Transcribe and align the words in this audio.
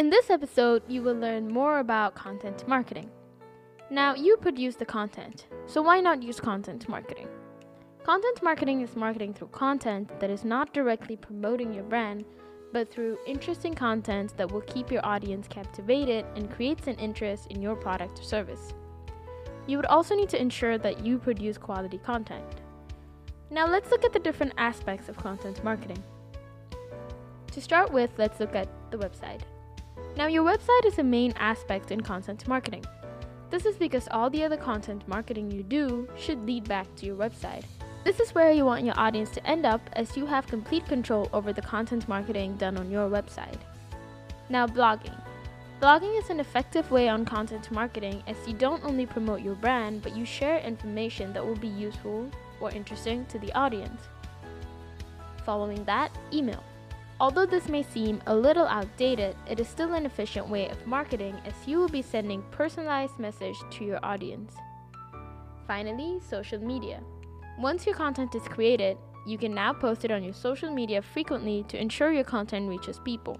In 0.00 0.08
this 0.08 0.30
episode, 0.30 0.82
you 0.88 1.02
will 1.02 1.14
learn 1.14 1.52
more 1.52 1.80
about 1.80 2.14
content 2.14 2.66
marketing. 2.66 3.10
Now, 3.90 4.14
you 4.14 4.38
produce 4.38 4.74
the 4.74 4.86
content, 4.86 5.46
so 5.66 5.82
why 5.82 6.00
not 6.00 6.22
use 6.22 6.40
content 6.40 6.88
marketing? 6.88 7.28
Content 8.02 8.42
marketing 8.42 8.80
is 8.80 8.96
marketing 8.96 9.34
through 9.34 9.48
content 9.48 10.08
that 10.18 10.30
is 10.30 10.42
not 10.42 10.72
directly 10.72 11.16
promoting 11.16 11.74
your 11.74 11.84
brand, 11.84 12.24
but 12.72 12.90
through 12.90 13.18
interesting 13.26 13.74
content 13.74 14.34
that 14.38 14.50
will 14.50 14.62
keep 14.62 14.90
your 14.90 15.04
audience 15.04 15.46
captivated 15.46 16.24
and 16.34 16.50
creates 16.50 16.86
an 16.86 16.94
interest 16.94 17.48
in 17.48 17.60
your 17.60 17.76
product 17.76 18.20
or 18.20 18.22
service. 18.22 18.72
You 19.66 19.76
would 19.76 19.84
also 19.84 20.16
need 20.16 20.30
to 20.30 20.40
ensure 20.40 20.78
that 20.78 21.04
you 21.04 21.18
produce 21.18 21.58
quality 21.58 21.98
content. 21.98 22.62
Now, 23.50 23.66
let's 23.66 23.90
look 23.90 24.06
at 24.06 24.14
the 24.14 24.18
different 24.18 24.54
aspects 24.56 25.10
of 25.10 25.18
content 25.18 25.62
marketing. 25.62 26.02
To 27.52 27.60
start 27.60 27.92
with, 27.92 28.12
let's 28.16 28.40
look 28.40 28.56
at 28.56 28.70
the 28.90 28.96
website. 28.96 29.42
Now, 30.16 30.26
your 30.26 30.44
website 30.44 30.86
is 30.86 30.98
a 30.98 31.02
main 31.02 31.32
aspect 31.32 31.90
in 31.90 32.00
content 32.00 32.46
marketing. 32.46 32.84
This 33.50 33.66
is 33.66 33.76
because 33.76 34.06
all 34.10 34.30
the 34.30 34.44
other 34.44 34.56
content 34.56 35.06
marketing 35.08 35.50
you 35.50 35.62
do 35.62 36.08
should 36.16 36.46
lead 36.46 36.68
back 36.68 36.86
to 36.96 37.06
your 37.06 37.16
website. 37.16 37.64
This 38.04 38.20
is 38.20 38.34
where 38.34 38.52
you 38.52 38.64
want 38.64 38.84
your 38.84 38.98
audience 38.98 39.30
to 39.30 39.46
end 39.46 39.66
up 39.66 39.80
as 39.94 40.16
you 40.16 40.24
have 40.26 40.46
complete 40.46 40.86
control 40.86 41.28
over 41.32 41.52
the 41.52 41.62
content 41.62 42.08
marketing 42.08 42.56
done 42.56 42.78
on 42.78 42.90
your 42.90 43.10
website. 43.10 43.58
Now, 44.48 44.66
blogging. 44.66 45.20
Blogging 45.80 46.18
is 46.18 46.30
an 46.30 46.40
effective 46.40 46.90
way 46.90 47.08
on 47.08 47.24
content 47.24 47.70
marketing 47.70 48.22
as 48.26 48.36
you 48.46 48.54
don't 48.54 48.84
only 48.84 49.06
promote 49.06 49.42
your 49.42 49.54
brand, 49.54 50.02
but 50.02 50.16
you 50.16 50.24
share 50.24 50.58
information 50.58 51.32
that 51.32 51.44
will 51.44 51.56
be 51.56 51.68
useful 51.68 52.30
or 52.60 52.70
interesting 52.70 53.26
to 53.26 53.38
the 53.38 53.52
audience. 53.54 54.02
Following 55.44 55.84
that, 55.84 56.10
email. 56.32 56.62
Although 57.20 57.44
this 57.44 57.68
may 57.68 57.82
seem 57.82 58.22
a 58.26 58.34
little 58.34 58.66
outdated, 58.66 59.36
it 59.46 59.60
is 59.60 59.68
still 59.68 59.92
an 59.92 60.06
efficient 60.06 60.48
way 60.48 60.70
of 60.70 60.86
marketing 60.86 61.38
as 61.44 61.52
you 61.66 61.76
will 61.76 61.88
be 61.88 62.00
sending 62.00 62.42
personalized 62.50 63.18
message 63.18 63.58
to 63.72 63.84
your 63.84 64.00
audience. 64.02 64.54
Finally, 65.66 66.18
social 66.26 66.58
media. 66.58 67.02
Once 67.58 67.84
your 67.84 67.94
content 67.94 68.34
is 68.34 68.48
created, 68.48 68.96
you 69.26 69.36
can 69.36 69.52
now 69.52 69.70
post 69.70 70.06
it 70.06 70.10
on 70.10 70.24
your 70.24 70.32
social 70.32 70.70
media 70.72 71.02
frequently 71.02 71.62
to 71.68 71.78
ensure 71.78 72.10
your 72.10 72.24
content 72.24 72.66
reaches 72.66 72.98
people. 73.04 73.38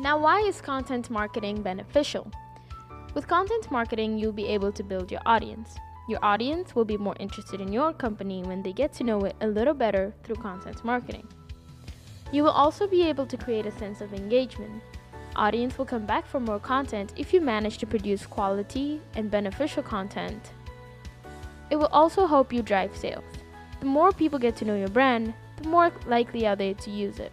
Now, 0.00 0.18
why 0.18 0.40
is 0.40 0.60
content 0.60 1.10
marketing 1.10 1.62
beneficial? 1.62 2.28
With 3.14 3.28
content 3.28 3.70
marketing, 3.70 4.18
you'll 4.18 4.32
be 4.32 4.48
able 4.48 4.72
to 4.72 4.82
build 4.82 5.12
your 5.12 5.20
audience. 5.24 5.76
Your 6.08 6.18
audience 6.24 6.74
will 6.74 6.84
be 6.84 6.96
more 6.96 7.14
interested 7.20 7.60
in 7.60 7.72
your 7.72 7.92
company 7.92 8.42
when 8.42 8.64
they 8.64 8.72
get 8.72 8.92
to 8.94 9.04
know 9.04 9.20
it 9.20 9.36
a 9.40 9.46
little 9.46 9.74
better 9.74 10.12
through 10.24 10.36
content 10.36 10.84
marketing. 10.84 11.28
You 12.32 12.42
will 12.42 12.50
also 12.50 12.86
be 12.86 13.02
able 13.02 13.26
to 13.26 13.36
create 13.36 13.66
a 13.66 13.78
sense 13.78 14.00
of 14.00 14.12
engagement. 14.12 14.82
Audience 15.36 15.76
will 15.76 15.84
come 15.84 16.06
back 16.06 16.26
for 16.26 16.40
more 16.40 16.58
content 16.58 17.12
if 17.16 17.32
you 17.32 17.40
manage 17.40 17.78
to 17.78 17.86
produce 17.86 18.26
quality 18.26 19.00
and 19.14 19.30
beneficial 19.30 19.82
content. 19.82 20.52
It 21.70 21.76
will 21.76 21.86
also 21.92 22.26
help 22.26 22.52
you 22.52 22.62
drive 22.62 22.96
sales. 22.96 23.24
The 23.80 23.86
more 23.86 24.12
people 24.12 24.38
get 24.38 24.56
to 24.56 24.64
know 24.64 24.76
your 24.76 24.88
brand, 24.88 25.34
the 25.60 25.68
more 25.68 25.92
likely 26.06 26.46
are 26.46 26.56
they 26.56 26.74
to 26.74 26.90
use 26.90 27.18
it. 27.18 27.32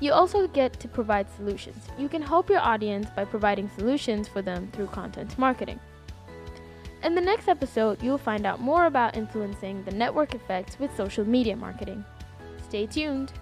You 0.00 0.12
also 0.12 0.48
get 0.48 0.80
to 0.80 0.88
provide 0.88 1.30
solutions. 1.36 1.88
You 1.96 2.08
can 2.08 2.22
help 2.22 2.50
your 2.50 2.60
audience 2.60 3.08
by 3.14 3.24
providing 3.24 3.70
solutions 3.76 4.26
for 4.26 4.42
them 4.42 4.68
through 4.72 4.88
content 4.88 5.38
marketing. 5.38 5.78
In 7.04 7.14
the 7.14 7.20
next 7.20 7.48
episode, 7.48 8.02
you'll 8.02 8.18
find 8.18 8.46
out 8.46 8.60
more 8.60 8.86
about 8.86 9.16
influencing 9.16 9.82
the 9.84 9.90
network 9.90 10.34
effects 10.34 10.78
with 10.78 10.96
social 10.96 11.24
media 11.24 11.56
marketing. 11.56 12.04
Stay 12.72 12.86
tuned. 12.86 13.34